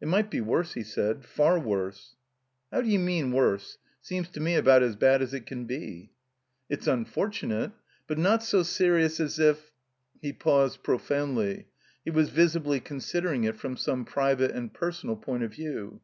"It 0.00 0.08
might 0.08 0.30
be 0.30 0.40
worse," 0.40 0.72
he 0.72 0.82
said, 0.82 1.22
"far 1.26 1.58
worse." 1.60 2.16
"How 2.72 2.80
d'you 2.80 2.98
mean— 2.98 3.30
^worse? 3.34 3.76
Seems 4.00 4.26
to 4.30 4.40
me 4.40 4.54
about 4.54 4.82
as 4.82 4.96
bad 4.96 5.20
as 5.20 5.34
it 5.34 5.44
can 5.44 5.66
be." 5.66 6.12
*' 6.34 6.48
It's 6.70 6.86
imf 6.86 7.12
orttmate— 7.12 7.72
^but 8.08 8.16
not 8.16 8.42
so 8.42 8.62
serious 8.62 9.20
as 9.20 9.38
if 9.38 9.72
—"He 10.22 10.32
paused 10.32 10.82
profoundly. 10.82 11.66
He 12.06 12.10
was 12.10 12.30
visibly 12.30 12.80
considering 12.80 13.44
it 13.44 13.58
from 13.60 13.76
some 13.76 14.06
private 14.06 14.52
and 14.52 14.72
personal 14.72 15.14
point 15.14 15.42
of 15.42 15.52
view. 15.52 16.00